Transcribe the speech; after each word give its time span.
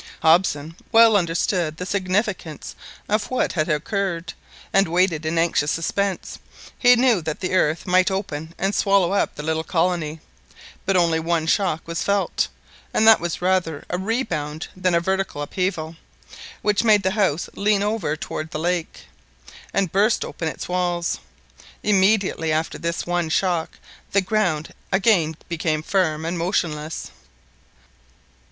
Hobson 0.23 0.75
well 0.91 1.15
understood 1.15 1.77
the 1.77 1.85
significance 1.85 2.73
of 3.07 3.29
what 3.29 3.51
had 3.53 3.69
occurred, 3.69 4.33
and 4.73 4.87
waited 4.87 5.27
in 5.27 5.37
anxious 5.37 5.69
suspense. 5.69 6.39
He 6.75 6.95
knew 6.95 7.21
that 7.21 7.39
the 7.39 7.53
earth 7.53 7.85
might 7.85 8.09
open 8.09 8.55
and 8.57 8.73
swallow 8.73 9.11
up 9.13 9.35
the 9.35 9.43
little 9.43 9.63
colony; 9.63 10.19
but 10.87 10.97
only 10.97 11.19
one 11.19 11.45
shock 11.45 11.87
was 11.87 12.01
felt, 12.01 12.47
and 12.95 13.07
that 13.07 13.19
was 13.19 13.43
rather 13.43 13.85
a 13.91 13.99
rebound 13.99 14.69
than 14.75 14.95
a 14.95 14.99
vertical 14.99 15.43
upheaval, 15.43 15.97
which 16.63 16.83
made 16.83 17.03
the 17.03 17.11
house 17.11 17.47
lean 17.53 17.83
over 17.83 18.15
towards 18.17 18.49
the 18.49 18.57
lake, 18.57 19.01
and 19.71 19.91
burst 19.91 20.25
open 20.25 20.47
its 20.47 20.67
walls. 20.67 21.19
Immediately 21.83 22.51
after 22.51 22.79
this 22.79 23.05
one 23.05 23.29
shock, 23.29 23.77
the 24.13 24.21
ground 24.21 24.73
again 24.91 25.35
became 25.47 25.83
firm 25.83 26.25
and 26.25 26.39
motionless. 26.39 27.11